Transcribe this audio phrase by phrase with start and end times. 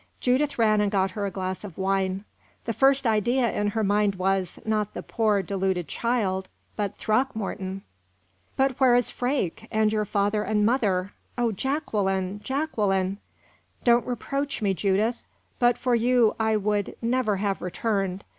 [0.19, 2.25] Judith ran and got her a glass of wine.
[2.65, 7.83] The first idea in her mind was, not the poor, deluded child, but Throckmorton.
[8.55, 11.11] "But where is Freke and your father and mother?
[11.37, 13.19] O Jacqueline, Jacqueline!"
[13.83, 15.21] "Don't reproach me, Judith.
[15.59, 18.23] But for you I would never have returned.